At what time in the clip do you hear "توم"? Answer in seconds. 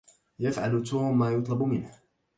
0.83-1.19